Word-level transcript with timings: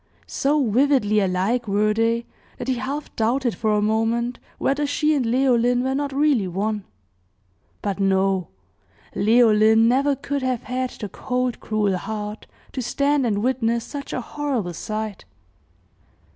So 0.25 0.67
vividly 0.67 1.19
alike 1.19 1.67
were 1.67 1.93
they, 1.93 2.25
that 2.57 2.67
he 2.67 2.73
half 2.77 3.15
doubted 3.15 3.53
for 3.53 3.73
a 3.73 3.83
moment 3.83 4.39
whether 4.57 4.87
she 4.87 5.13
and 5.13 5.23
Leoline 5.23 5.83
were 5.83 5.93
not 5.93 6.11
really 6.11 6.47
one; 6.47 6.85
but 7.83 7.99
no 7.99 8.47
Leoline 9.13 9.87
never 9.87 10.15
could 10.15 10.41
have 10.41 10.63
had 10.63 10.89
the 10.89 11.07
cold, 11.07 11.59
cruel 11.59 11.97
heart 11.99 12.47
to 12.71 12.81
stand 12.81 13.27
and 13.27 13.43
witness 13.43 13.85
such 13.85 14.11
a 14.11 14.21
horrible 14.21 14.73
sight. 14.73 15.25